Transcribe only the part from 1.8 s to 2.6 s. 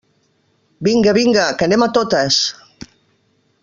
a totes!